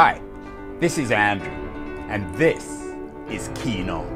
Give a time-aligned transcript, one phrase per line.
[0.00, 0.22] Hi,
[0.78, 1.50] this is Andrew,
[2.08, 2.64] and this
[3.28, 4.06] is Keen On,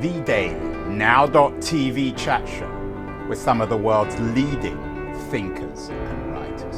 [0.00, 0.54] the daily
[0.88, 4.78] now.tv chat show with some of the world's leading
[5.28, 6.76] thinkers and writers.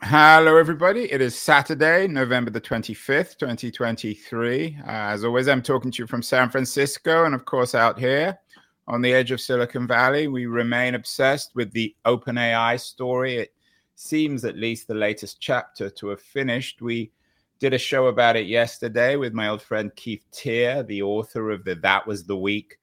[0.00, 1.02] Hello, everybody.
[1.12, 4.78] It is Saturday, November the 25th, 2023.
[4.80, 8.36] Uh, as always, I'm talking to you from San Francisco and, of course, out here
[8.88, 10.26] on the edge of Silicon Valley.
[10.26, 13.36] We remain obsessed with the OpenAI story.
[13.36, 13.54] It
[13.94, 16.82] seems, at least, the latest chapter to have finished.
[16.82, 17.12] We
[17.58, 21.64] did a show about it yesterday with my old friend Keith Teare, the author of
[21.64, 22.78] the That Was the Week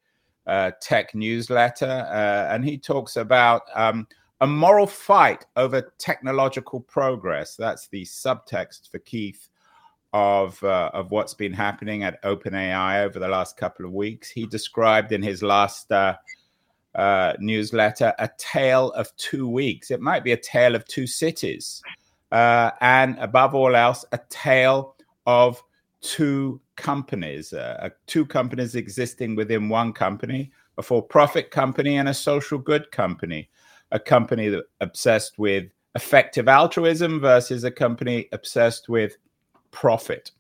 [0.47, 2.07] uh, tech newsletter.
[2.09, 4.07] Uh, and he talks about um,
[4.41, 7.55] a moral fight over technological progress.
[7.55, 9.49] That's the subtext for Keith
[10.11, 14.29] of uh, of what's been happening at OpenAI over the last couple of weeks.
[14.29, 16.15] He described in his last uh,
[16.95, 19.91] uh, newsletter a tale of two weeks.
[19.91, 21.81] It might be a tale of two cities,
[22.31, 25.61] uh, and above all else, a tale of
[26.01, 32.57] two companies, uh, two companies existing within one company, a for-profit company and a social
[32.57, 33.49] good company,
[33.91, 35.65] a company that obsessed with
[35.95, 39.17] effective altruism versus a company obsessed with
[39.71, 40.31] profit.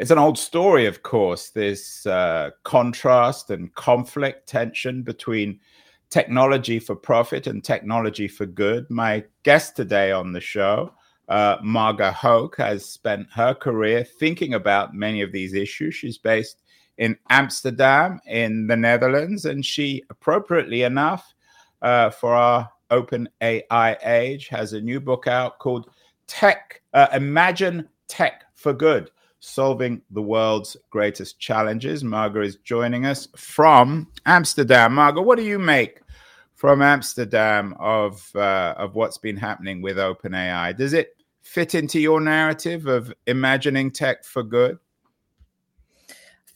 [0.00, 5.60] It's an old story, of course, this uh, contrast and conflict tension between
[6.08, 8.88] technology for profit and technology for good.
[8.88, 10.94] My guest today on the show,
[11.28, 15.94] uh, Marga Hoek, has spent her career thinking about many of these issues.
[15.94, 16.62] She's based
[16.96, 21.34] in Amsterdam, in the Netherlands, and she, appropriately enough,
[21.82, 25.90] uh, for our open AI age, has a new book out called
[26.26, 32.04] Tech uh, Imagine Tech for Good Solving the World's Greatest Challenges.
[32.04, 34.92] Marga is joining us from Amsterdam.
[34.92, 36.00] Marga, what do you make
[36.54, 40.76] from Amsterdam of, uh, of what's been happening with OpenAI?
[40.76, 44.78] Does it fit into your narrative of imagining tech for good?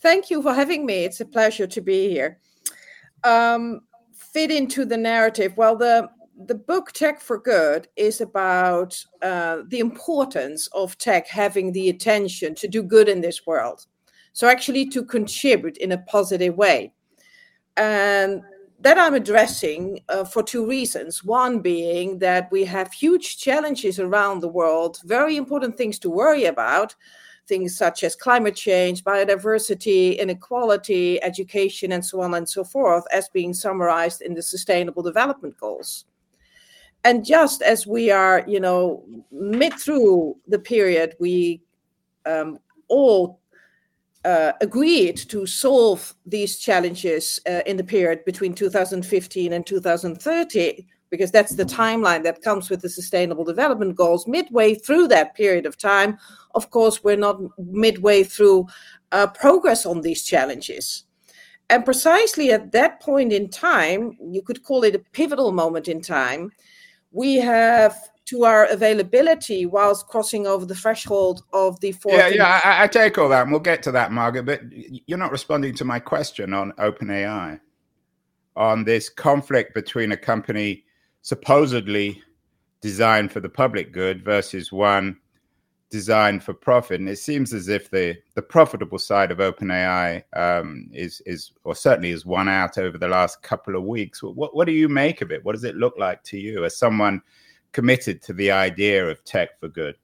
[0.02, 1.06] Thank you for having me.
[1.06, 2.38] It's a pleasure to be here.
[3.24, 3.80] Um,
[4.12, 5.56] fit into the narrative.
[5.56, 11.72] Well, the the book Tech for Good is about uh, the importance of tech having
[11.72, 13.86] the attention to do good in this world.
[14.32, 16.92] So, actually, to contribute in a positive way.
[17.76, 18.42] And
[18.80, 21.22] that I'm addressing uh, for two reasons.
[21.22, 26.46] One being that we have huge challenges around the world, very important things to worry
[26.46, 26.94] about,
[27.46, 33.28] things such as climate change, biodiversity, inequality, education, and so on and so forth, as
[33.28, 36.06] being summarized in the Sustainable Development Goals
[37.04, 41.62] and just as we are, you know, mid through the period, we
[42.24, 43.40] um, all
[44.24, 51.30] uh, agreed to solve these challenges uh, in the period between 2015 and 2030, because
[51.30, 54.26] that's the timeline that comes with the Sustainable Development Goals.
[54.26, 56.16] Midway through that period of time,
[56.54, 58.66] of course, we're not midway through
[59.12, 61.04] uh, progress on these challenges.
[61.68, 66.00] And precisely at that point in time, you could call it a pivotal moment in
[66.00, 66.50] time
[67.14, 72.18] we have to our availability whilst crossing over the threshold of the 14.
[72.18, 74.44] Yeah, yeah, I, I, take all that, and we'll get to that, Margaret.
[74.44, 74.62] But
[75.06, 77.60] you're not responding to my question on OpenAI,
[78.56, 80.84] on this conflict between a company
[81.22, 82.22] supposedly
[82.80, 85.16] designed for the public good versus one
[85.94, 86.98] designed for profit.
[86.98, 91.76] And it seems as if the the profitable side of OpenAI um, is is or
[91.76, 94.20] certainly is won out over the last couple of weeks.
[94.20, 95.44] What what do you make of it?
[95.44, 97.22] What does it look like to you as someone
[97.70, 99.94] committed to the idea of tech for good?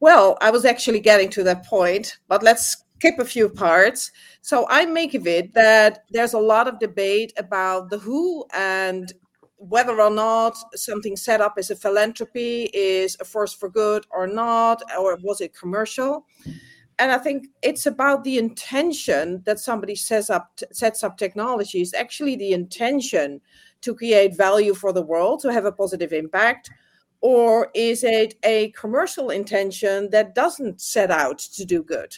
[0.00, 4.10] Well, I was actually getting to that point, but let's skip a few parts.
[4.42, 9.12] So I make of it that there's a lot of debate about the who and
[9.58, 14.26] whether or not something set up as a philanthropy is a force for good or
[14.26, 16.26] not, or was it commercial?
[16.98, 21.92] And I think it's about the intention that somebody sets up sets up technologies.
[21.92, 23.40] Actually, the intention
[23.82, 26.70] to create value for the world, to have a positive impact,
[27.20, 32.16] or is it a commercial intention that doesn't set out to do good?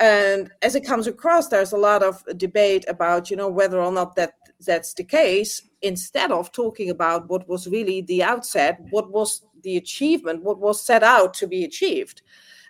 [0.00, 3.90] And as it comes across, there's a lot of debate about, you know, whether or
[3.90, 9.10] not that that's the case instead of talking about what was really the outset, what
[9.10, 12.22] was the achievement, what was set out to be achieved.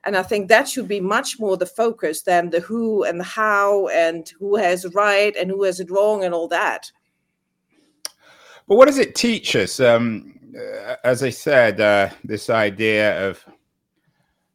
[0.04, 3.24] And I think that should be much more the focus than the who and the
[3.24, 6.90] how and who has it right and who has it wrong and all that.
[8.66, 9.80] But what does it teach us?
[9.80, 13.44] Um, uh, as I said, uh, this idea of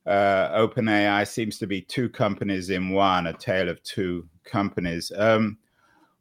[0.06, 5.12] uh, OpenAI seems to be two companies in one, a tale of two companies.
[5.18, 5.58] Um,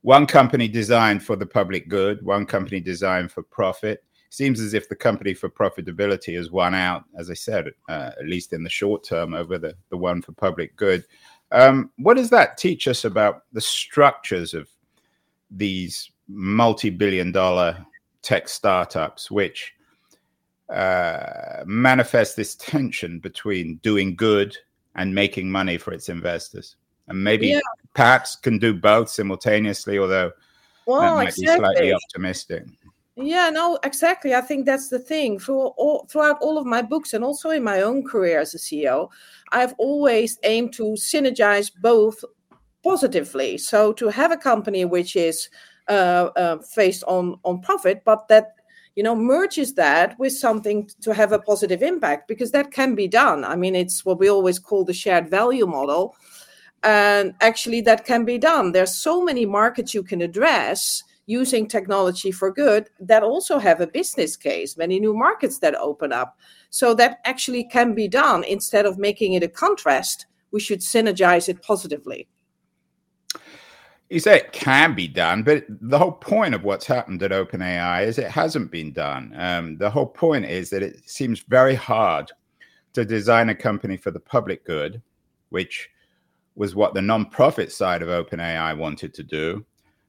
[0.02, 4.04] one company designed for the public good, one company designed for profit.
[4.30, 8.26] seems as if the company for profitability has won out, as I said, uh, at
[8.26, 11.04] least in the short term, over the, the one for public good.
[11.52, 14.68] Um, what does that teach us about the structures of
[15.50, 17.84] these multi billion dollar
[18.22, 19.74] tech startups, which
[20.68, 24.56] uh, manifest this tension between doing good
[24.94, 26.76] and making money for its investors?
[27.08, 27.60] And maybe yeah.
[27.94, 30.32] Perhaps can do both simultaneously, although
[30.86, 31.54] well, that might exactly.
[31.54, 32.64] be slightly optimistic.
[33.16, 34.34] Yeah, no, exactly.
[34.34, 35.38] I think that's the thing.
[35.38, 38.58] For all, throughout all of my books and also in my own career as a
[38.58, 39.10] CEO,
[39.50, 42.24] I've always aimed to synergize both
[42.82, 43.58] positively.
[43.58, 45.50] So to have a company which is
[45.88, 48.54] uh, uh, based on on profit, but that
[48.96, 53.08] you know merges that with something to have a positive impact because that can be
[53.08, 53.44] done.
[53.44, 56.16] I mean, it's what we always call the shared value model,
[56.82, 58.72] and actually that can be done.
[58.72, 63.86] There's so many markets you can address using technology for good that also have a
[63.86, 66.36] business case, many new markets that open up.
[66.70, 70.26] So that actually can be done instead of making it a contrast.
[70.50, 72.28] We should synergize it positively.
[74.10, 78.06] You say it can be done, but the whole point of what's happened at OpenAI
[78.06, 79.32] is it hasn't been done.
[79.36, 82.30] Um, the whole point is that it seems very hard
[82.92, 85.00] to design a company for the public good,
[85.48, 85.88] which
[86.54, 89.64] was what the non-profit side of OpenAI wanted to do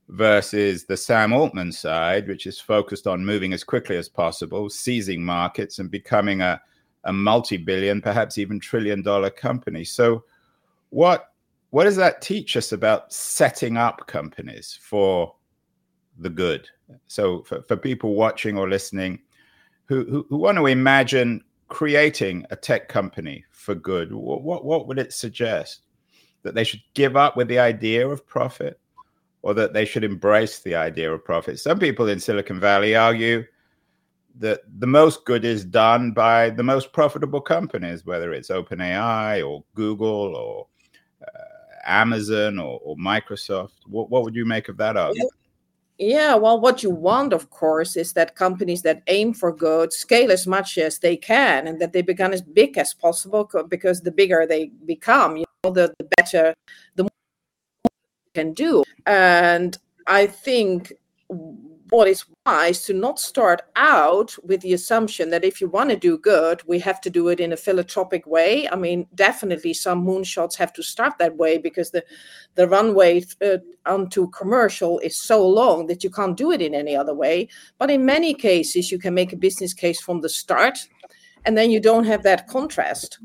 [0.10, 5.24] versus the Sam Altman side, which is focused on moving as quickly as possible, seizing
[5.24, 6.62] markets, and becoming a,
[7.06, 9.84] a multi billion, perhaps even trillion dollar company.
[9.84, 10.24] So,
[10.90, 11.30] what,
[11.70, 15.34] what does that teach us about setting up companies for
[16.20, 16.68] the good?
[17.08, 19.20] So, for, for people watching or listening
[19.86, 24.88] who, who, who want to imagine creating a tech company for good, what, what, what
[24.88, 25.83] would it suggest?
[26.44, 28.80] That they should give up with the idea of profit?
[29.44, 31.60] or that they should embrace the idea of profit.
[31.60, 33.46] Some people in Silicon Valley argue
[34.40, 39.64] that the most good is done by the most profitable companies, whether it's OpenAI or
[39.76, 40.68] Google or
[41.22, 41.44] uh,
[41.86, 43.74] Amazon or, or Microsoft.
[43.86, 45.30] What, what, would you make of that argument?
[46.00, 50.32] Yeah, well, what you want, of course, is that companies that aim for good scale
[50.32, 54.12] as much as they can and that they become as big as possible because the
[54.12, 56.56] bigger they become, you know, the, the better,
[56.96, 57.10] the more
[58.34, 58.84] can do.
[59.06, 60.94] And I think
[61.94, 65.96] what is wise to not start out with the assumption that if you want to
[65.96, 68.68] do good, we have to do it in a philanthropic way.
[68.68, 72.04] I mean, definitely some moonshots have to start that way because the
[72.56, 76.96] the runway uh, onto commercial is so long that you can't do it in any
[76.96, 77.48] other way.
[77.78, 80.80] But in many cases, you can make a business case from the start,
[81.46, 83.20] and then you don't have that contrast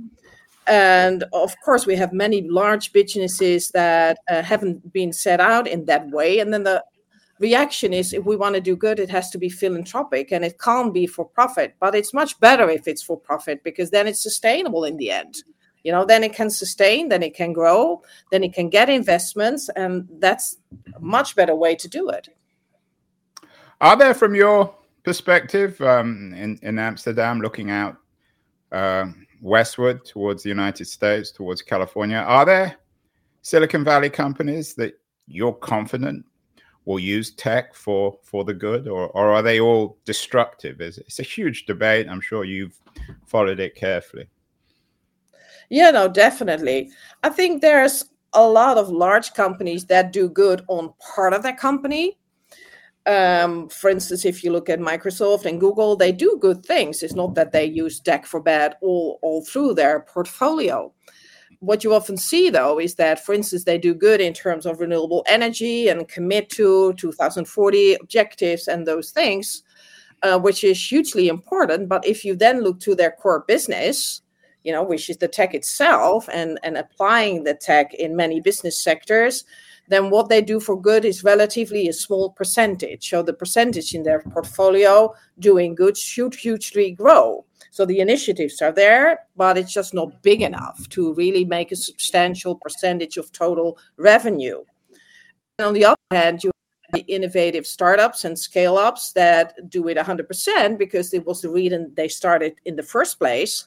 [0.66, 5.86] and of course we have many large businesses that uh, haven't been set out in
[5.86, 6.84] that way and then the
[7.40, 10.58] reaction is if we want to do good it has to be philanthropic and it
[10.58, 14.22] can't be for profit but it's much better if it's for profit because then it's
[14.22, 15.42] sustainable in the end
[15.84, 19.68] you know then it can sustain then it can grow then it can get investments
[19.76, 20.56] and that's
[20.94, 22.28] a much better way to do it
[23.80, 24.74] are there from your
[25.04, 27.96] perspective um, in, in amsterdam looking out
[28.72, 29.06] uh,
[29.40, 32.18] westward towards the United States, towards California.
[32.18, 32.76] Are there
[33.42, 34.94] Silicon Valley companies that
[35.26, 36.24] you're confident
[36.88, 40.80] will use tech for for the good, or or are they all destructive?
[40.80, 42.08] It's, it's a huge debate.
[42.08, 42.78] I'm sure you've
[43.26, 44.26] followed it carefully.
[45.70, 46.90] Yeah, no, definitely.
[47.22, 51.56] I think there's a lot of large companies that do good on part of their
[51.56, 52.18] company
[53.08, 57.02] um, for instance, if you look at Microsoft and Google, they do good things.
[57.02, 60.92] It's not that they use tech for bad all, all through their portfolio.
[61.60, 64.78] What you often see, though, is that, for instance, they do good in terms of
[64.78, 69.62] renewable energy and commit to 2040 objectives and those things,
[70.22, 71.88] uh, which is hugely important.
[71.88, 74.22] But if you then look to their core business,
[74.62, 78.80] you know, which is the tech itself and, and applying the tech in many business
[78.80, 79.44] sectors,
[79.88, 83.08] then what they do for good is relatively a small percentage.
[83.08, 87.44] So the percentage in their portfolio doing good should hugely grow.
[87.70, 91.76] So the initiatives are there, but it's just not big enough to really make a
[91.76, 94.62] substantial percentage of total revenue.
[95.58, 99.88] And on the other hand, you have the innovative startups and scale ups that do
[99.88, 103.66] it 100% because it was the reason they started in the first place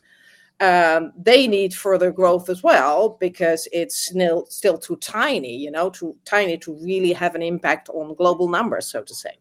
[0.60, 5.90] um, they need further growth as well because it's still still too tiny, you know,
[5.90, 9.40] too tiny to really have an impact on global numbers, so to say.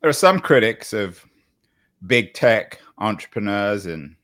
[0.00, 1.24] There are some critics of
[2.06, 4.16] big tech entrepreneurs and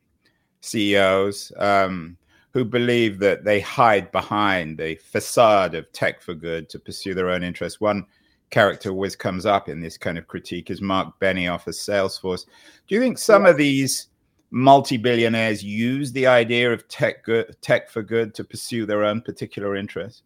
[0.61, 2.17] CEOs um,
[2.53, 7.31] who believe that they hide behind the facade of tech for good to pursue their
[7.31, 7.81] own interests.
[7.81, 8.05] One
[8.51, 12.47] character always comes up in this kind of critique is Mark Benioff of Salesforce.
[12.87, 13.51] Do you think some yeah.
[13.51, 14.09] of these
[14.51, 19.77] multi-billionaires use the idea of tech good, tech for good to pursue their own particular
[19.77, 20.23] interests?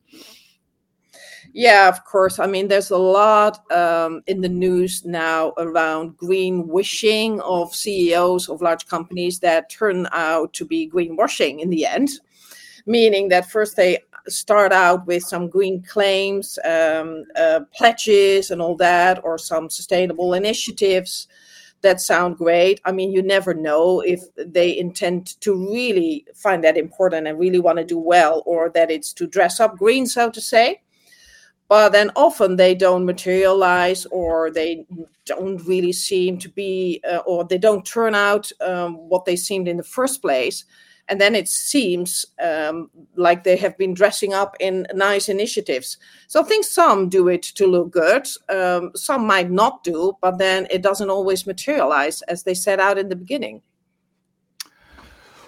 [1.53, 2.39] Yeah, of course.
[2.39, 8.63] I mean, there's a lot um, in the news now around greenwashing of CEOs of
[8.63, 12.11] large companies that turn out to be greenwashing in the end,
[12.87, 13.99] meaning that first they
[14.29, 20.35] start out with some green claims, um, uh, pledges, and all that, or some sustainable
[20.35, 21.27] initiatives
[21.83, 22.81] that sound great.
[22.85, 27.61] I mean, you never know if they intend to really find that important and really
[27.61, 30.81] want to do well, or that it's to dress up green, so to say.
[31.69, 34.87] But then often they don't materialize, or they
[35.25, 39.69] don't really seem to be, uh, or they don't turn out um, what they seemed
[39.69, 40.65] in the first place
[41.13, 45.99] and then it seems um, like they have been dressing up in nice initiatives.
[46.27, 50.39] So I think some do it to look good, um, some might not do, but
[50.39, 53.61] then it doesn't always materialize as they set out in the beginning.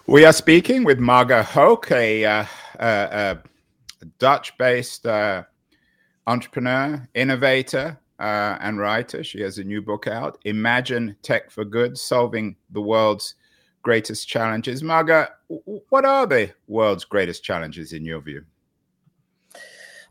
[0.06, 2.44] We are speaking with Marga Hoek, a, uh,
[2.78, 3.36] uh,
[4.02, 5.44] a Dutch-based uh,
[6.26, 9.24] entrepreneur, innovator, uh, and writer.
[9.24, 13.34] She has a new book out, Imagine Tech for Good: Solving the World's
[13.84, 14.82] greatest challenges.
[14.82, 15.28] Marga,
[15.90, 18.44] what are the world's greatest challenges in your view?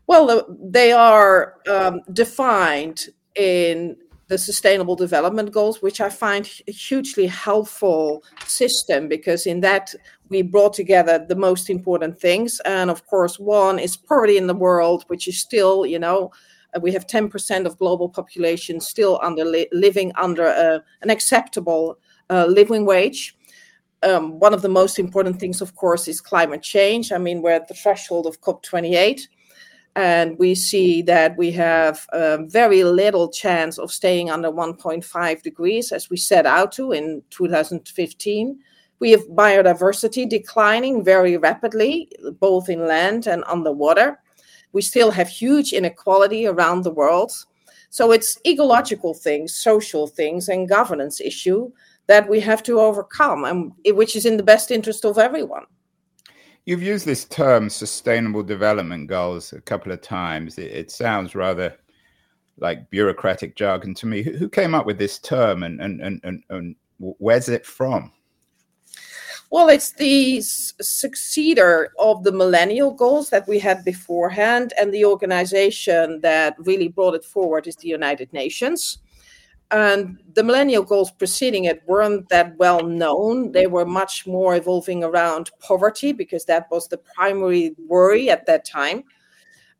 [0.06, 3.96] Well, they are um, defined in
[4.28, 9.94] the Sustainable Development Goals, which I find a hugely helpful system because in that
[10.28, 12.60] we brought together the most important things.
[12.64, 16.32] And of course, one is poverty in the world, which is still, you know,
[16.74, 21.98] uh, we have 10% of global population still under li- living under a, an acceptable
[22.30, 23.36] uh, living wage
[24.04, 27.10] um, one of the most important things, of course, is climate change.
[27.10, 29.22] I mean, we're at the threshold of COP28,
[29.96, 35.90] and we see that we have um, very little chance of staying under 1.5 degrees
[35.90, 38.58] as we set out to in 2015.
[39.00, 44.20] We have biodiversity declining very rapidly, both in land and underwater.
[44.72, 47.32] We still have huge inequality around the world.
[47.90, 51.70] So it's ecological things, social things, and governance issue
[52.06, 55.64] that we have to overcome, and which is in the best interest of everyone.
[56.66, 60.58] You've used this term sustainable development goals a couple of times.
[60.58, 61.76] It, it sounds rather
[62.58, 64.22] like bureaucratic jargon to me.
[64.22, 68.12] Who, who came up with this term and, and, and, and, and where's it from?
[69.50, 76.20] Well, it's the successor of the millennial goals that we had beforehand, and the organization
[76.22, 78.98] that really brought it forward is the United Nations
[79.74, 83.50] and the millennial goals preceding it weren't that well known.
[83.50, 88.64] They were much more evolving around poverty because that was the primary worry at that
[88.64, 89.02] time.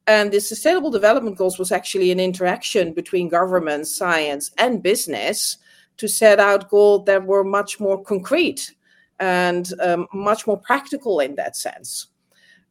[0.09, 5.59] And the Sustainable Development Goals was actually an interaction between government, science, and business
[5.99, 8.75] to set out goals that were much more concrete
[9.21, 12.09] and um, much more practical in that sense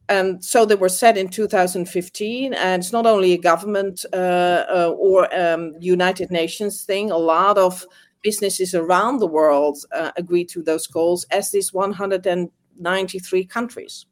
[0.08, 4.94] and so they were set in 2015 and it's not only a government uh, uh,
[4.96, 7.86] or um, united nations thing a lot of
[8.22, 14.06] businesses around the world uh, agreed to those goals as these 193 countries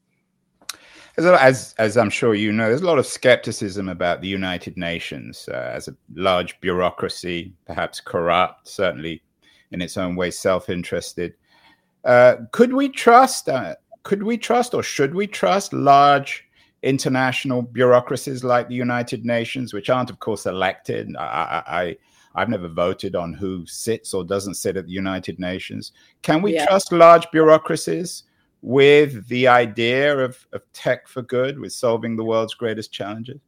[1.18, 5.48] as, as I'm sure you know, there's a lot of skepticism about the United Nations
[5.52, 9.22] uh, as a large bureaucracy, perhaps corrupt, certainly
[9.72, 11.34] in its own way self interested.
[12.04, 16.48] Uh, could we trust uh, could we trust or should we trust large
[16.82, 21.14] international bureaucracies like the United Nations, which aren't, of course, elected?
[21.16, 21.96] I,
[22.34, 25.92] I, have never voted on who sits or doesn't sit at the United Nations.
[26.22, 26.66] Can we yeah.
[26.66, 28.24] trust large bureaucracies
[28.62, 33.40] with the idea of, of tech for good, with solving the world's greatest challenges?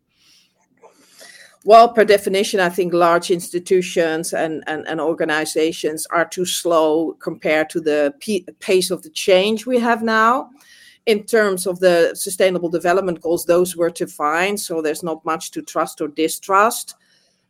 [1.67, 7.71] Well, per definition, I think large institutions and, and, and organizations are too slow compared
[7.71, 10.51] to the p- pace of the change we have now.
[11.07, 15.63] In terms of the sustainable development goals, those were defined, so there's not much to
[15.63, 16.97] trust or distrust.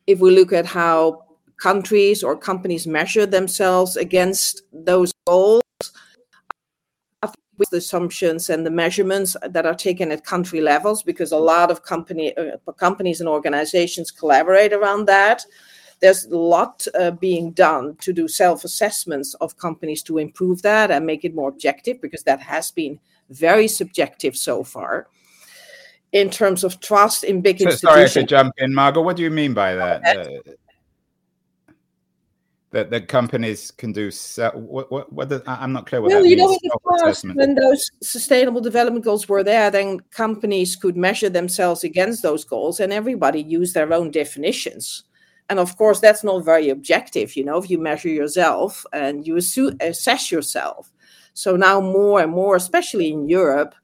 [0.07, 1.25] If we look at how
[1.61, 5.63] countries or companies measure themselves against those goals,
[7.65, 11.71] with the assumptions and the measurements that are taken at country levels because a lot
[11.71, 15.45] of company uh, companies and organizations collaborate around that
[16.01, 21.07] there's a lot uh, being done to do self-assessments of companies to improve that and
[21.07, 22.99] make it more objective because that has been
[23.31, 25.09] very subjective so far
[26.13, 28.13] in terms of trust in big so, institutions.
[28.13, 29.01] Sorry to jump in, Margot.
[29.01, 30.17] What do you mean by that?
[30.17, 30.53] Uh,
[32.75, 34.11] that that companies can do.
[34.11, 36.51] So, what, what, what the, I'm not clear what well, that you means.
[36.51, 41.31] know, in the past, when those sustainable development goals were there, then companies could measure
[41.31, 45.05] themselves against those goals, and everybody used their own definitions.
[45.49, 47.37] And of course, that's not very objective.
[47.37, 50.91] You know, if you measure yourself and you assess yourself.
[51.35, 53.75] So now more and more, especially in Europe,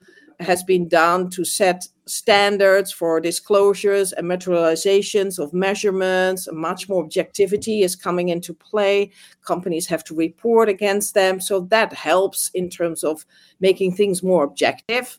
[0.40, 6.48] has been done to set standards for disclosures and materializations of measurements.
[6.52, 9.10] Much more objectivity is coming into play.
[9.44, 11.40] Companies have to report against them.
[11.40, 13.24] So that helps in terms of
[13.60, 15.18] making things more objective.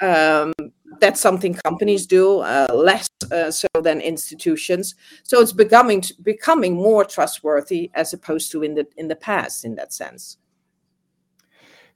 [0.00, 0.52] Um,
[1.00, 4.94] that's something companies do uh, less uh, so than institutions.
[5.22, 9.74] So it's becoming becoming more trustworthy as opposed to in the in the past in
[9.76, 10.38] that sense.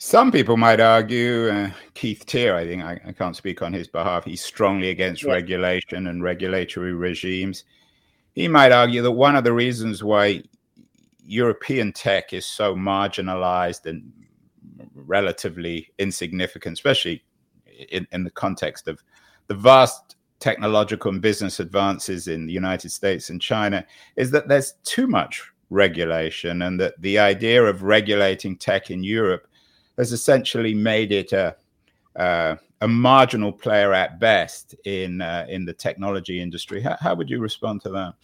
[0.01, 3.89] Some people might argue, uh, Keith Teare, I think, I, I, can't speak on his
[3.89, 5.33] behalf, he's strongly against yeah.
[5.33, 7.65] regulation and regulatory regimes.
[8.33, 10.45] He might argue that one of the reasons why
[11.25, 14.13] European tech is so marginalized and
[14.95, 17.25] relatively insignificant, especially
[17.91, 19.03] in, in the context of
[19.49, 24.75] the vast technological and business advances in the United States and China, is that there's
[24.85, 29.48] too much regulation and that the idea of regulating tech in Europe
[29.99, 31.57] has essentially made it a
[32.17, 36.81] uh, a marginal player at best in uh, in the technology industry.
[36.81, 38.15] How, how, would you respond to that?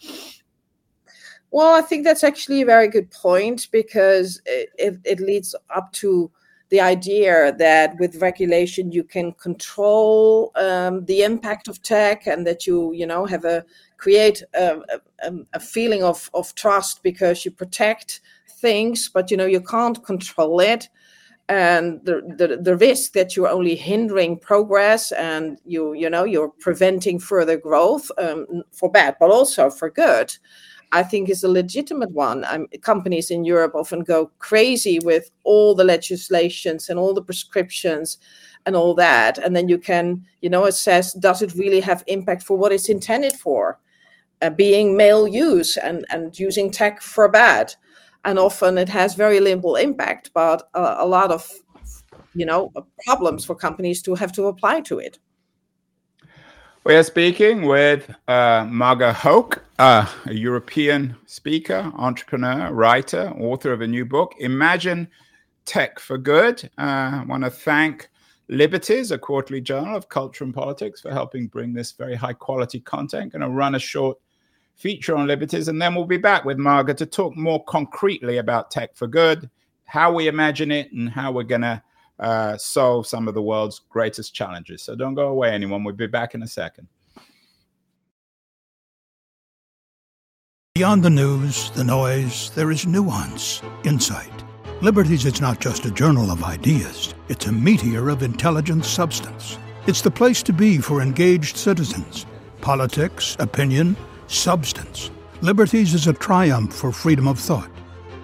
[1.51, 5.91] Well, I think that's actually a very good point because it, it, it leads up
[5.93, 6.31] to
[6.69, 12.65] the idea that with regulation you can control um, the impact of tech and that
[12.65, 13.63] you you know have a
[13.97, 14.79] create a,
[15.23, 20.03] a, a feeling of, of trust because you protect things but you know you can't
[20.03, 20.89] control it
[21.47, 26.49] and the, the, the risk that you're only hindering progress and you you know you're
[26.59, 30.35] preventing further growth um, for bad but also for good
[30.91, 32.43] i think is a legitimate one.
[32.45, 38.17] Um, companies in europe often go crazy with all the legislations and all the prescriptions
[38.65, 39.37] and all that.
[39.37, 42.89] And then you can you know assess does it really have impact for what it's
[42.89, 43.79] intended for?
[44.41, 47.73] Uh, being male use and and using tech for bad
[48.25, 51.49] and often it has very little impact, but a, a lot of
[52.33, 52.71] you know
[53.05, 55.19] problems for companies to have to apply to it.
[56.83, 63.81] We are speaking with uh, Marga Hoek, uh, a European speaker, entrepreneur, writer, author of
[63.81, 65.07] a new book, Imagine
[65.65, 66.69] Tech for Good.
[66.77, 68.09] Uh, I want to thank
[68.49, 72.79] Liberties, a quarterly journal of culture and politics, for helping bring this very high quality
[72.79, 73.31] content.
[73.31, 74.19] Going to run a short
[74.75, 78.71] feature on liberties, and then we'll be back with Marga to talk more concretely about
[78.71, 79.49] tech for good,
[79.85, 81.81] how we imagine it, and how we're going to
[82.19, 84.81] uh, solve some of the world's greatest challenges.
[84.81, 85.83] So don't go away, anyone.
[85.83, 86.87] We'll be back in a second.
[90.75, 94.43] Beyond the news, the noise, there is nuance, insight.
[94.81, 99.57] Liberties is not just a journal of ideas, it's a meteor of intelligent substance.
[99.87, 102.25] It's the place to be for engaged citizens.
[102.59, 103.95] Politics, opinion,
[104.27, 105.11] substance.
[105.41, 107.69] Liberties is a triumph for freedom of thought,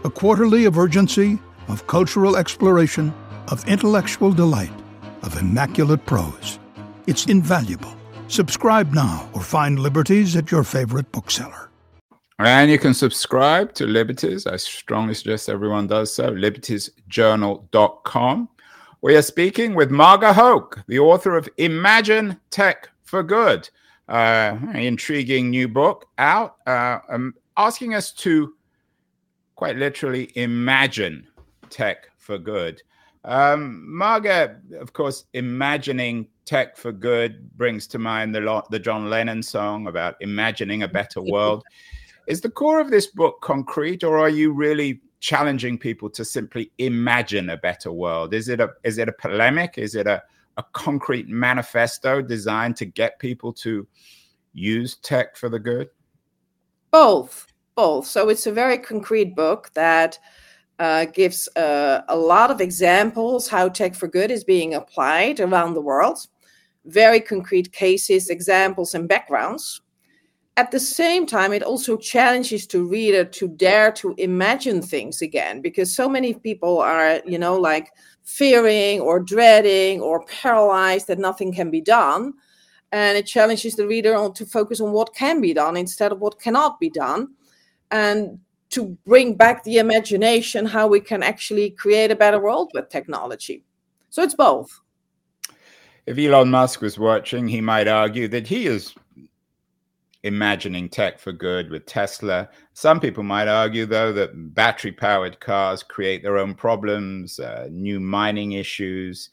[0.03, 3.13] a quarterly of urgency, of cultural exploration,
[3.49, 4.71] of intellectual delight,
[5.21, 6.59] of immaculate prose.
[7.07, 7.95] It's invaluable.
[8.27, 11.69] Subscribe now or find Liberties at your favorite bookseller.
[12.39, 14.47] And you can subscribe to Liberties.
[14.47, 16.31] I strongly suggest everyone does so.
[16.31, 18.49] Libertiesjournal.com.
[19.01, 23.69] We are speaking with Marga Hoek, the author of Imagine Tech for Good
[24.11, 28.53] uh, intriguing new book out, uh, um, asking us to
[29.55, 31.25] quite literally imagine
[31.69, 32.81] tech for good.
[33.23, 39.41] Um, Marga, of course, imagining tech for good brings to mind the, the John Lennon
[39.41, 41.63] song about imagining a better world.
[42.27, 46.71] Is the core of this book concrete, or are you really challenging people to simply
[46.79, 48.33] imagine a better world?
[48.33, 49.77] Is it a is it a polemic?
[49.77, 50.21] Is it a
[50.61, 53.87] a concrete manifesto designed to get people to
[54.53, 55.89] use tech for the good?
[56.91, 58.05] Both, both.
[58.05, 60.19] So it's a very concrete book that
[60.77, 65.73] uh, gives uh, a lot of examples how tech for good is being applied around
[65.73, 66.19] the world,
[66.85, 69.81] very concrete cases, examples, and backgrounds.
[70.57, 75.61] At the same time, it also challenges the reader to dare to imagine things again,
[75.61, 77.87] because so many people are, you know, like
[78.23, 82.33] fearing or dreading or paralyzed that nothing can be done.
[82.91, 86.39] And it challenges the reader to focus on what can be done instead of what
[86.39, 87.29] cannot be done.
[87.89, 88.39] And
[88.71, 93.63] to bring back the imagination how we can actually create a better world with technology.
[94.09, 94.79] So it's both.
[96.05, 98.95] If elon musk was watching he might argue that he is
[100.23, 102.49] imagining tech for good with Tesla.
[102.73, 107.99] Some people might argue, though, that battery powered cars create their own problems, uh, new
[107.99, 109.29] mining issues,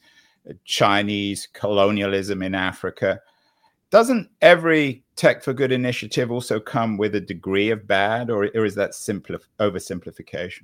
[0.49, 3.21] uh, Chinese colonialism in Africa.
[3.91, 8.65] Doesn't every tech for good initiative also come with a degree of bad, or, or
[8.65, 10.63] is that simplif- oversimplification?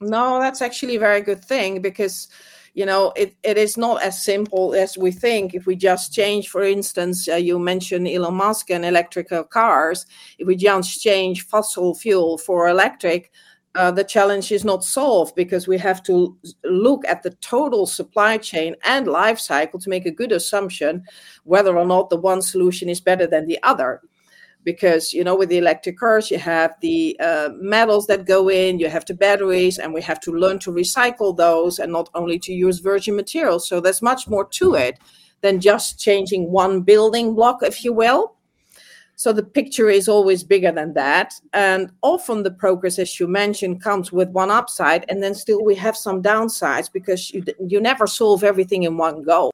[0.00, 2.28] No, that's actually a very good thing because
[2.74, 5.54] you know it, it is not as simple as we think.
[5.54, 10.06] If we just change for instance uh, you mentioned elon musk and electrical cars
[10.38, 13.30] if we just change fossil fuel for electric
[13.76, 18.36] uh, the challenge is not solved because we have to look at the total supply
[18.36, 21.04] chain and life cycle to make a good assumption
[21.44, 24.00] whether or not the one solution is better than the other
[24.64, 28.78] because you know with the electric cars you have the uh, metals that go in
[28.78, 32.38] you have the batteries and we have to learn to recycle those and not only
[32.38, 33.68] to use virgin materials.
[33.68, 34.98] So there's much more to it
[35.40, 38.34] than just changing one building block if you will.
[39.16, 41.34] So the picture is always bigger than that.
[41.52, 45.74] And often the progress as you mentioned comes with one upside and then still we
[45.74, 49.50] have some downsides because you you never solve everything in one go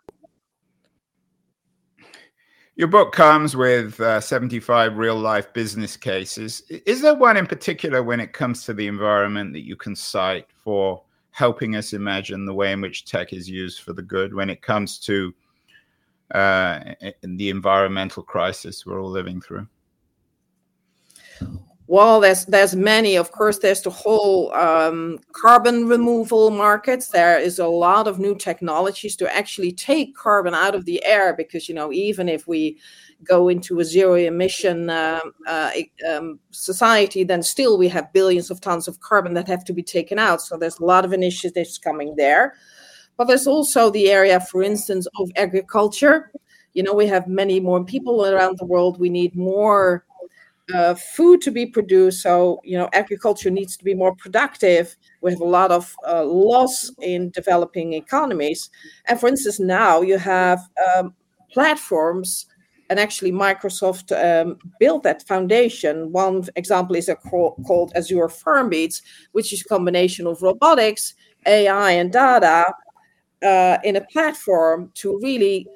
[2.76, 6.60] your book comes with uh, 75 real life business cases.
[6.68, 10.46] Is there one in particular when it comes to the environment that you can cite
[10.62, 14.50] for helping us imagine the way in which tech is used for the good when
[14.50, 15.34] it comes to
[16.34, 16.80] uh,
[17.22, 19.66] the environmental crisis we're all living through?
[21.88, 23.14] Well, there's there's many.
[23.16, 27.08] Of course, there's the whole um, carbon removal markets.
[27.08, 31.32] There is a lot of new technologies to actually take carbon out of the air
[31.36, 32.78] because you know even if we
[33.22, 35.70] go into a zero emission uh, uh,
[36.10, 39.82] um, society, then still we have billions of tons of carbon that have to be
[39.82, 40.42] taken out.
[40.42, 42.54] So there's a lot of initiatives coming there.
[43.16, 46.32] But there's also the area, for instance, of agriculture.
[46.74, 49.00] You know, we have many more people around the world.
[49.00, 50.05] We need more
[50.74, 52.22] uh, food to be produced.
[52.22, 54.96] So, you know, agriculture needs to be more productive.
[55.22, 58.70] We have a lot of uh, loss in developing economies.
[59.06, 60.60] And for instance, now you have
[60.96, 61.14] um,
[61.52, 62.46] platforms,
[62.88, 66.12] and actually, Microsoft um, built that foundation.
[66.12, 69.02] One example is a call, called Azure FarmBeats,
[69.32, 71.14] which is a combination of robotics,
[71.46, 72.72] AI, and data
[73.42, 75.66] uh, in a platform to really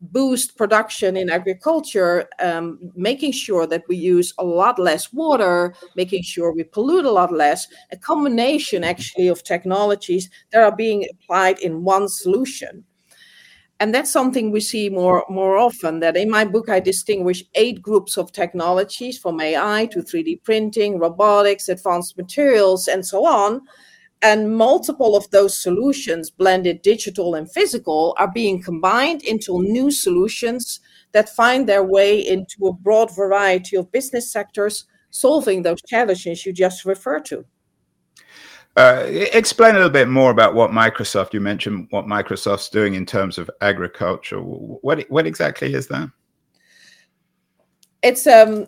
[0.00, 6.22] boost production in agriculture, um, making sure that we use a lot less water, making
[6.22, 11.58] sure we pollute a lot less, a combination actually of technologies that are being applied
[11.60, 12.84] in one solution.
[13.78, 16.00] And that's something we see more, more often.
[16.00, 20.98] That in my book, I distinguish eight groups of technologies from AI to 3D printing,
[20.98, 23.60] robotics, advanced materials, and so on
[24.22, 30.80] and multiple of those solutions, blended digital and physical, are being combined into new solutions
[31.12, 36.52] that find their way into a broad variety of business sectors, solving those challenges you
[36.52, 37.44] just referred to.
[38.76, 41.32] Uh, explain a little bit more about what Microsoft.
[41.32, 44.38] You mentioned what Microsoft's doing in terms of agriculture.
[44.38, 46.10] What what exactly is that?
[48.02, 48.66] It's um,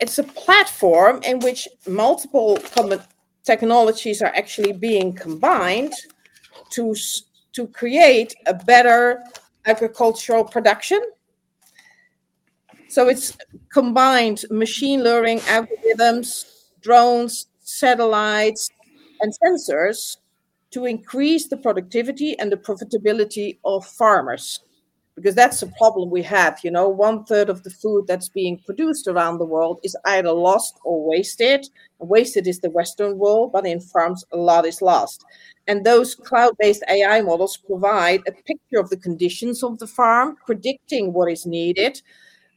[0.00, 3.00] it's a platform in which multiple com-
[3.44, 5.92] technologies are actually being combined
[6.70, 6.94] to,
[7.52, 9.22] to create a better
[9.66, 11.00] agricultural production.
[12.88, 13.36] So it's
[13.72, 16.46] combined machine learning algorithms,
[16.80, 18.70] drones, satellites,
[19.20, 20.16] and sensors
[20.70, 24.60] to increase the productivity and the profitability of farmers
[25.16, 26.58] because that's the problem we have.
[26.64, 30.32] You know, one third of the food that's being produced around the world is either
[30.32, 31.66] lost or wasted.
[31.98, 35.24] Wasted is the Western world, but in farms, a lot is lost.
[35.66, 40.36] And those cloud based AI models provide a picture of the conditions of the farm,
[40.44, 42.02] predicting what is needed.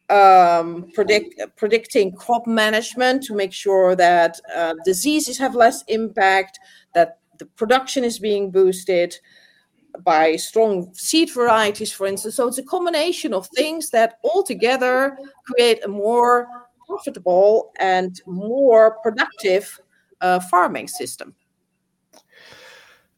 [0.10, 6.60] Um, predict predicting crop management to make sure that uh, diseases have less impact,
[6.96, 9.18] that the production is being boosted,
[10.04, 12.36] by strong seed varieties, for instance.
[12.36, 16.48] So it's a combination of things that all together create a more
[16.88, 19.80] profitable and more productive
[20.22, 21.36] uh, farming system.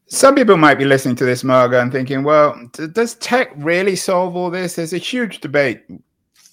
[0.06, 4.34] Some people might be listening to this, Marga, and thinking, well, does tech really solve
[4.34, 4.74] all this?
[4.74, 5.84] There's a huge debate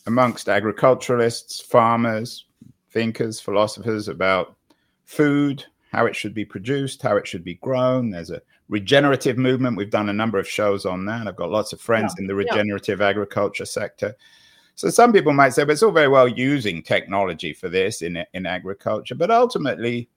[0.06, 2.45] amongst agriculturalists, farmers,
[2.91, 4.56] thinkers, philosophers about
[5.06, 8.12] food, how it should be produced, how it should be grown.
[8.12, 9.77] There's a regenerative movement.
[9.77, 11.27] We've done a number of shows on that.
[11.27, 13.08] I've got lots of friends yeah, in the regenerative yeah.
[13.08, 14.15] agriculture sector.
[14.75, 18.23] So some people might say, but it's all very well using technology for this in
[18.34, 20.10] in agriculture, but ultimately,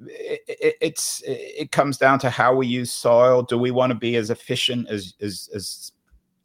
[0.00, 3.42] it, it, it's it comes down to how we use soil.
[3.42, 5.92] Do we want to be as efficient as as, as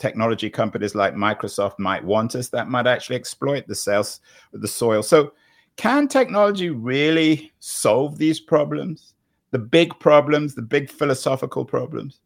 [0.02, 4.20] technology companies like Microsoft might want us that might actually exploit the sales
[4.52, 5.04] of the soil.
[5.04, 5.34] So
[5.76, 9.14] can technology really solve these problems?
[9.52, 12.22] The big problems, the big philosophical problems?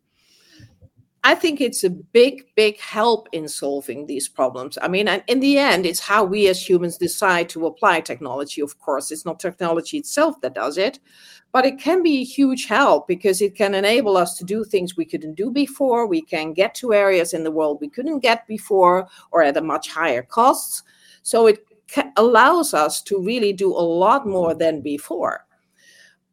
[1.28, 4.78] I think it's a big, big help in solving these problems.
[4.80, 8.62] I mean, and in the end, it's how we as humans decide to apply technology,
[8.62, 9.12] of course.
[9.12, 11.00] It's not technology itself that does it,
[11.52, 14.96] but it can be a huge help because it can enable us to do things
[14.96, 16.06] we couldn't do before.
[16.06, 19.62] We can get to areas in the world we couldn't get before or at a
[19.62, 20.84] much higher cost.
[21.24, 21.66] So it
[22.18, 25.48] allows us to really do a lot more than before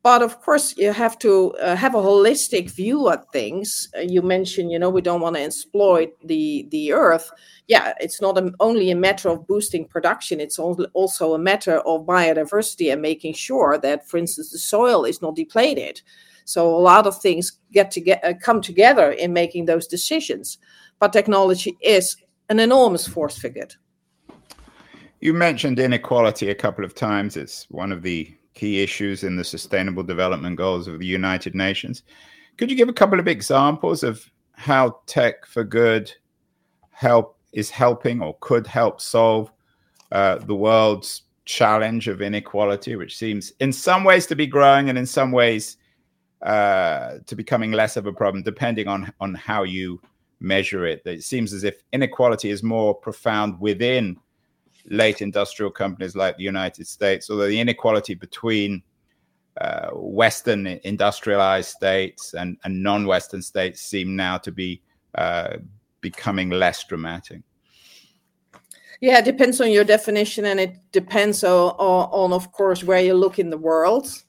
[0.03, 3.89] but of course you have to uh, have a holistic view of things.
[3.97, 7.31] Uh, you mentioned you know we don't want to exploit the the earth.
[7.69, 12.07] Yeah it's not a, only a matter of boosting production it's also a matter of
[12.07, 16.03] biodiversity and making sure that for instance the soil is not depleted.
[16.45, 20.59] So a lot of things get to get uh, come together in making those decisions.
[20.99, 22.17] But technology is
[22.49, 23.75] an enormous force for good
[25.23, 27.37] you mentioned inequality a couple of times.
[27.37, 32.03] It's one of the key issues in the Sustainable Development Goals of the United Nations.
[32.57, 36.13] Could you give a couple of examples of how tech for good
[36.91, 39.51] help is helping or could help solve
[40.13, 44.99] uh, the world's challenge of inequality, which seems in some ways to be growing and
[44.99, 45.79] in some ways
[46.43, 50.01] uh, to becoming less of a problem, depending on on how you
[50.41, 51.03] measure it.
[51.05, 54.17] It seems as if inequality is more profound within
[54.87, 58.83] late industrial companies like the United States, although the inequality between
[59.61, 64.81] uh, Western industrialized states and, and non Western states seem now to be
[65.15, 65.57] uh,
[66.01, 67.43] becoming less dramatic.
[69.01, 73.15] Yeah, it depends on your definition, and it depends on, on, of course, where you
[73.15, 74.23] look in the world.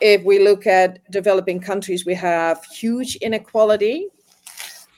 [0.00, 4.08] If we look at developing countries, we have huge inequality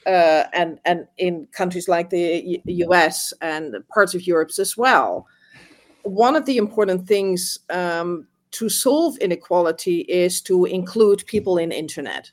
[0.06, 3.32] uh, and and in countries like the U.S.
[3.40, 5.26] and parts of Europe as well.
[6.02, 12.30] One of the important things um, to solve inequality is to include people in internet,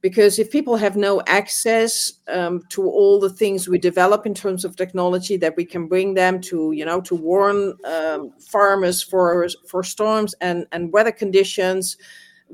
[0.00, 4.64] because if people have no access um, to all the things we develop in terms
[4.64, 9.48] of technology that we can bring them to, you know, to warn um, farmers for
[9.68, 11.98] for storms and and weather conditions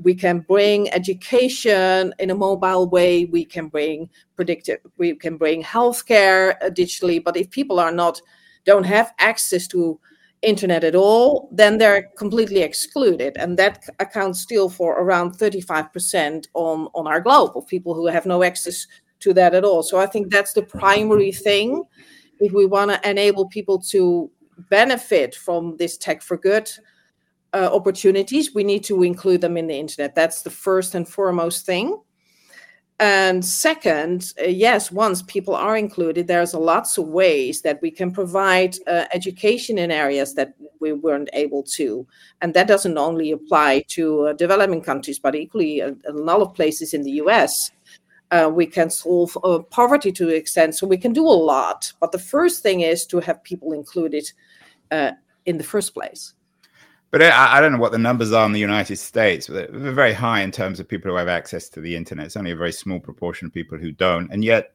[0.03, 5.63] we can bring education in a mobile way we can bring predictive we can bring
[5.63, 8.21] healthcare uh, digitally but if people are not
[8.65, 9.99] don't have access to
[10.41, 16.87] internet at all then they're completely excluded and that accounts still for around 35% on
[16.93, 18.87] on our globe of people who have no access
[19.21, 19.83] to that at all.
[19.83, 21.83] So i think that's the primary thing.
[22.39, 24.29] If we want to enable people to
[24.69, 26.69] benefit from this tech for good
[27.53, 30.15] uh, opportunities, we need to include them in the internet.
[30.15, 31.99] That's the first and foremost thing.
[33.01, 38.11] And second, uh, yes, once people are included, there's lots of ways that we can
[38.11, 42.05] provide uh, education in areas that we weren't able to.
[42.41, 46.53] And that doesn't only apply to uh, developing countries, but equally a, a, lot of
[46.53, 47.71] places in the US.
[48.29, 51.91] Uh, we can solve uh, poverty to an extent, so we can do a lot.
[51.99, 54.31] But the first thing is to have people included
[54.91, 55.13] uh,
[55.47, 56.35] in the first place.
[57.11, 59.47] But I, I, don't know what the numbers are in the United States.
[59.47, 62.25] They're very high in terms of people who have access to the internet.
[62.25, 64.31] It's only a very small proportion of people who don't.
[64.31, 64.73] And yet,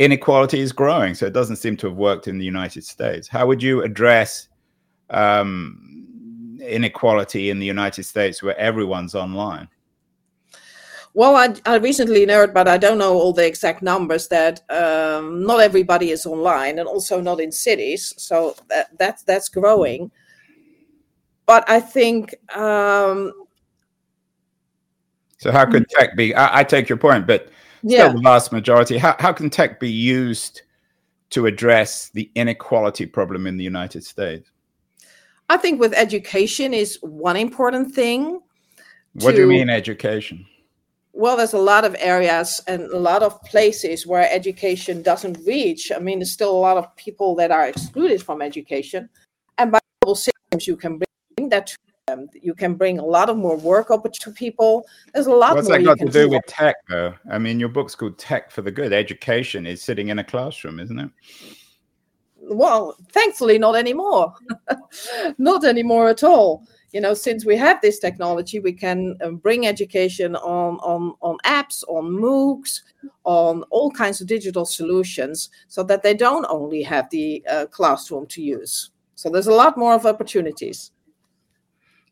[0.00, 1.14] inequality is growing.
[1.14, 3.28] So it doesn't seem to have worked in the United States.
[3.28, 4.48] How would you address
[5.10, 9.68] um, inequality in the United States where everyone's online?
[11.14, 15.44] Well, I, I, recently learned, but I don't know all the exact numbers, that um,
[15.44, 18.14] not everybody is online and also not in cities.
[18.18, 20.10] So that, that that's growing
[21.48, 22.36] but I think.
[22.56, 23.32] Um,
[25.38, 26.34] so how could tech be?
[26.34, 27.48] I, I take your point, but
[27.82, 28.12] yeah.
[28.12, 28.98] the vast majority.
[28.98, 30.62] How how can tech be used
[31.30, 34.50] to address the inequality problem in the United States?
[35.48, 38.40] I think with education is one important thing.
[39.14, 40.46] What to, do you mean education?
[41.14, 45.90] Well, there's a lot of areas and a lot of places where education doesn't reach.
[45.90, 49.08] I mean, there's still a lot of people that are excluded from education,
[49.56, 49.78] and by
[50.14, 50.98] systems you can
[51.50, 51.76] that
[52.08, 54.86] um, you can bring a lot of more work up to people.
[55.12, 55.78] There's a lot What's more.
[55.78, 57.14] that got to do, do with tech, though?
[57.30, 58.92] I mean, your book's called Tech for the Good.
[58.92, 61.10] Education is sitting in a classroom, isn't it?
[62.40, 64.34] Well, thankfully, not anymore.
[65.38, 66.64] not anymore at all.
[66.92, 71.36] You know, since we have this technology, we can um, bring education on on on
[71.44, 72.80] apps, on MOOCs,
[73.24, 78.26] on all kinds of digital solutions, so that they don't only have the uh, classroom
[78.28, 78.90] to use.
[79.16, 80.92] So there's a lot more of opportunities.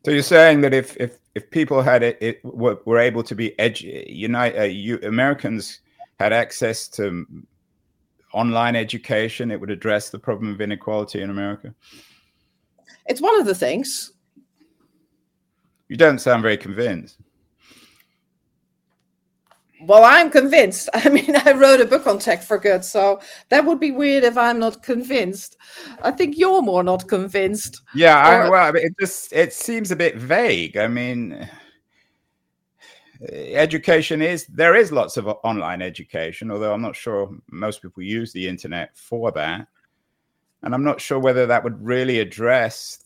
[0.07, 3.35] So you're saying that if if if people had it, it were, were able to
[3.35, 5.81] be edu- unite uh, you, Americans
[6.17, 7.25] had access to
[8.33, 11.75] online education, it would address the problem of inequality in America?
[13.07, 14.13] It's one of the things.
[15.89, 17.17] You don't sound very convinced.
[19.81, 20.89] Well, I'm convinced.
[20.93, 24.23] I mean, I wrote a book on tech for good, so that would be weird
[24.23, 25.57] if I'm not convinced.
[26.01, 27.81] I think you're more not convinced.
[27.93, 30.77] Yeah, I, well, it just it seems a bit vague.
[30.77, 31.49] I mean,
[33.29, 38.31] education is there is lots of online education, although I'm not sure most people use
[38.31, 39.67] the internet for that,
[40.63, 42.99] and I'm not sure whether that would really address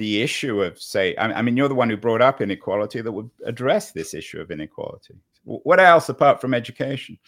[0.00, 1.14] the issue of say.
[1.18, 4.50] I, mean, you're the one who brought up inequality that would address this issue of
[4.50, 5.14] inequality.
[5.44, 7.18] What else apart from education?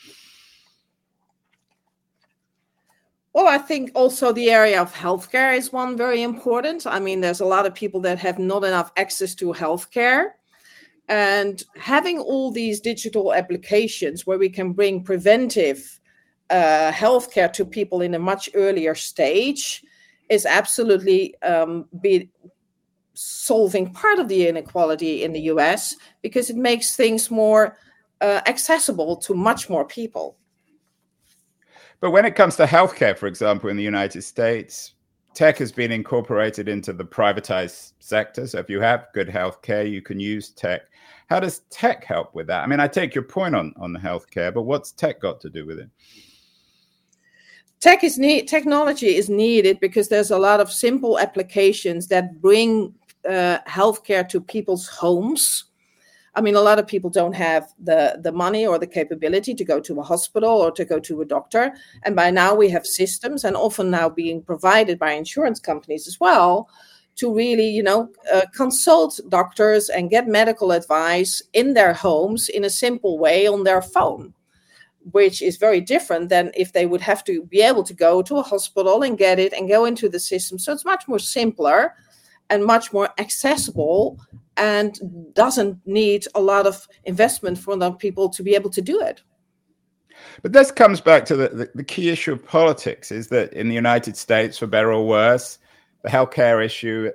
[3.35, 6.87] Well, I think also the area of healthcare is one very important.
[6.87, 10.31] I mean, there's a lot of people that have not enough access to healthcare.
[11.09, 16.01] And having all these digital applications where we can bring preventive
[16.49, 19.85] uh, healthcare to people in a much earlier stage
[20.31, 22.31] is absolutely um, be
[23.15, 27.77] solving part of the inequality in the US because it makes things more
[28.21, 30.37] uh, accessible to much more people.
[32.01, 34.95] But when it comes to healthcare, for example, in the United States,
[35.35, 38.47] tech has been incorporated into the privatized sector.
[38.47, 40.83] So if you have good healthcare, you can use tech.
[41.29, 42.65] How does tech help with that?
[42.65, 45.51] I mean, I take your point on on the healthcare, but what's tech got to
[45.51, 45.89] do with it?
[47.81, 52.95] Tech is need technology is needed because there's a lot of simple applications that bring
[53.29, 55.65] uh, healthcare to people's homes
[56.35, 59.65] I mean, a lot of people don't have the, the money or the capability to
[59.65, 61.75] go to a hospital or to go to a doctor.
[62.05, 66.19] And by now, we have systems, and often now being provided by insurance companies as
[66.19, 66.71] well,
[67.17, 72.65] to really, you know, uh, consult doctors and get medical advice in their homes in
[72.65, 74.33] a simple way on their phone,
[75.11, 78.37] which is very different than if they would have to be able to go to
[78.37, 80.59] a hospital and get it and go into the system.
[80.59, 81.95] So it's much more simpler
[82.51, 84.21] and much more accessible
[84.57, 84.99] and
[85.35, 89.23] doesn't need a lot of investment from the people to be able to do it.
[90.43, 93.69] But this comes back to the, the, the, key issue of politics is that in
[93.69, 95.59] the United States, for better or worse,
[96.03, 97.11] the healthcare issue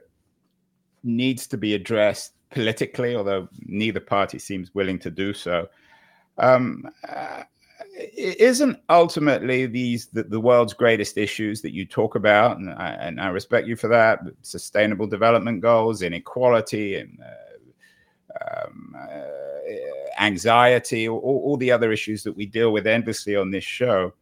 [1.04, 5.68] needs to be addressed politically, although neither party seems willing to do so.
[6.38, 7.44] Um, uh,
[7.98, 13.20] isn't ultimately these the, the, world's greatest issues that you talk about, and I, and
[13.20, 14.20] I respect you for that.
[14.42, 22.36] Sustainable development goals, inequality, and uh, um, uh, anxiety, all, all the other issues that
[22.36, 24.14] we deal with endlessly on this show,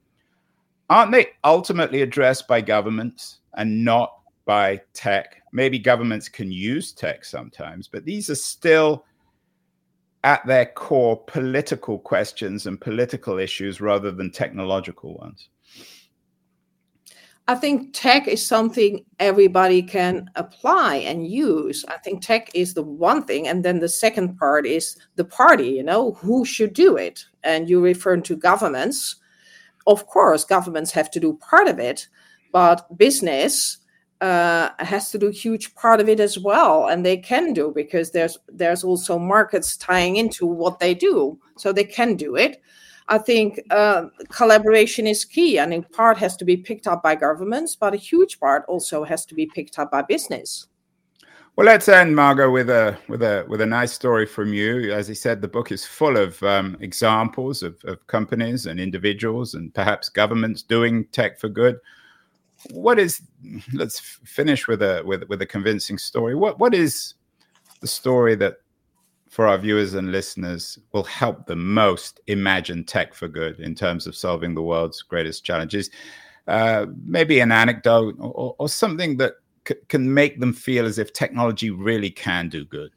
[0.90, 4.14] aren't they ultimately addressed by governments and not
[4.46, 5.42] by tech?
[5.52, 9.06] Maybe governments can use tech sometimes, but these are still
[10.26, 15.50] at their core political questions and political issues rather than technological ones?
[17.48, 21.86] I think tech is something everybody can apply and use.
[21.88, 23.48] I think tech is the one thing.
[23.48, 27.24] And then the second part is the party, you know, who should do it?
[27.44, 29.18] And you refer to governments.
[29.86, 32.08] Of course, governments have to do part of it,
[32.52, 33.78] but business
[34.22, 38.12] uh, has to do huge part of it as well, and they can do because
[38.12, 42.62] there's there's also markets tying into what they do, so they can do it.
[43.08, 47.16] I think uh, collaboration is key, and in part has to be picked up by
[47.16, 50.68] governments, but a huge part also has to be picked up by business.
[51.56, 54.92] Well, let's end, Marga, with a with a with a nice story from you.
[54.92, 59.54] As he said, the book is full of um, examples of, of companies and individuals
[59.54, 61.78] and perhaps governments doing tech for good
[62.72, 63.22] what is
[63.74, 66.36] let's finish with a with with a convincing story.
[66.36, 67.16] What what is
[67.82, 68.58] the story that
[69.30, 74.08] for our viewers and listeners will help the most imagine tech for good in terms
[74.08, 75.90] of solving the world's greatest challenges?
[76.48, 79.34] Uh, maybe an anecdote or, or something that
[79.68, 82.92] c- can make them feel as if technology really can do good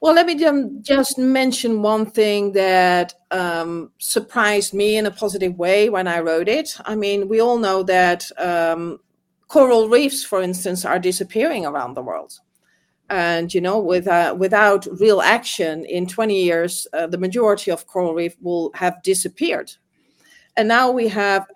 [0.00, 0.36] well, let me
[0.82, 6.48] just mention one thing that um, surprised me in a positive way when I wrote
[6.48, 6.76] it.
[6.84, 9.00] I mean, we all know that um,
[9.48, 12.38] coral reefs, for instance, are disappearing around the world.
[13.10, 17.86] And, you know, with, uh, without real action in 20 years, uh, the majority of
[17.86, 19.72] coral reef will have disappeared.
[20.56, 21.46] And now we have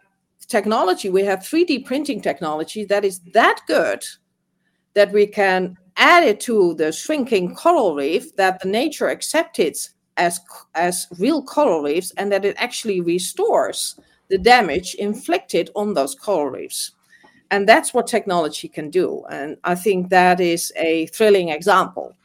[0.48, 4.02] technology, we have 3D printing technology that is that good
[4.94, 9.76] that we can added to the shrinking coral reef that the nature accepted
[10.16, 10.40] as
[10.74, 16.50] as real coral reefs and that it actually restores the damage inflicted on those coral
[16.50, 16.92] reefs.
[17.50, 19.24] And that's what technology can do.
[19.30, 22.16] And i think that is a thrilling example